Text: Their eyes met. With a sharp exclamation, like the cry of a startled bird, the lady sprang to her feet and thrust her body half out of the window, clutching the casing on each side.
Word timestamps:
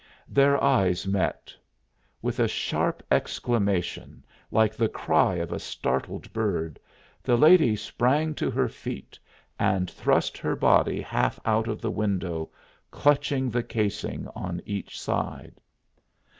Their 0.27 0.59
eyes 0.63 1.05
met. 1.05 1.53
With 2.23 2.39
a 2.39 2.47
sharp 2.47 3.03
exclamation, 3.11 4.25
like 4.49 4.73
the 4.73 4.89
cry 4.89 5.35
of 5.35 5.51
a 5.51 5.59
startled 5.59 6.33
bird, 6.33 6.79
the 7.21 7.37
lady 7.37 7.75
sprang 7.75 8.33
to 8.33 8.49
her 8.49 8.67
feet 8.67 9.19
and 9.59 9.91
thrust 9.91 10.39
her 10.39 10.55
body 10.55 11.01
half 11.01 11.39
out 11.45 11.67
of 11.67 11.81
the 11.81 11.91
window, 11.91 12.49
clutching 12.89 13.51
the 13.51 13.61
casing 13.61 14.27
on 14.29 14.59
each 14.65 14.99
side. 14.99 15.61